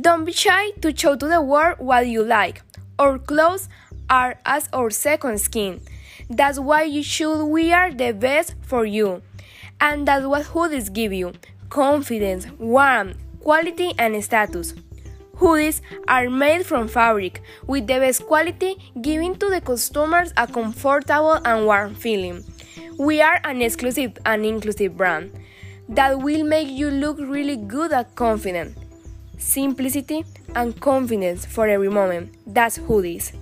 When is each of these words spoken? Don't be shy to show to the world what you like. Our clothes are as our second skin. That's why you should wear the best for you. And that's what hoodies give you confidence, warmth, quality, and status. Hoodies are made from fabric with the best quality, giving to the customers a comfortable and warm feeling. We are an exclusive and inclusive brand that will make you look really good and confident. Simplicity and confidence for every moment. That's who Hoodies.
Don't 0.00 0.24
be 0.24 0.32
shy 0.32 0.70
to 0.80 0.96
show 0.96 1.16
to 1.16 1.26
the 1.26 1.42
world 1.42 1.78
what 1.78 2.06
you 2.06 2.24
like. 2.24 2.62
Our 2.98 3.18
clothes 3.18 3.68
are 4.08 4.38
as 4.46 4.68
our 4.72 4.90
second 4.90 5.38
skin. 5.38 5.82
That's 6.30 6.58
why 6.58 6.84
you 6.84 7.02
should 7.02 7.44
wear 7.44 7.92
the 7.92 8.12
best 8.12 8.54
for 8.62 8.86
you. 8.86 9.22
And 9.80 10.08
that's 10.08 10.24
what 10.24 10.46
hoodies 10.46 10.92
give 10.92 11.12
you 11.12 11.32
confidence, 11.68 12.46
warmth, 12.58 13.18
quality, 13.40 13.92
and 13.98 14.22
status. 14.24 14.74
Hoodies 15.36 15.80
are 16.08 16.30
made 16.30 16.64
from 16.64 16.88
fabric 16.88 17.42
with 17.66 17.86
the 17.86 17.98
best 17.98 18.26
quality, 18.26 18.76
giving 19.00 19.36
to 19.36 19.50
the 19.50 19.60
customers 19.60 20.32
a 20.36 20.46
comfortable 20.46 21.40
and 21.44 21.66
warm 21.66 21.94
feeling. 21.94 22.44
We 22.98 23.20
are 23.20 23.40
an 23.44 23.60
exclusive 23.60 24.16
and 24.24 24.46
inclusive 24.46 24.96
brand 24.96 25.32
that 25.88 26.18
will 26.20 26.44
make 26.44 26.68
you 26.68 26.90
look 26.90 27.18
really 27.18 27.56
good 27.56 27.92
and 27.92 28.14
confident. 28.14 28.78
Simplicity 29.42 30.24
and 30.54 30.80
confidence 30.80 31.44
for 31.44 31.68
every 31.68 31.88
moment. 31.90 32.32
That's 32.46 32.76
who 32.76 33.02
Hoodies. 33.02 33.32